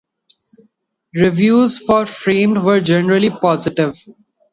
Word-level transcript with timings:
Reviews 1.13 1.77
for 1.77 2.07
"Framed" 2.07 2.57
were 2.57 2.79
generally 2.79 3.29
positive. 3.29 4.01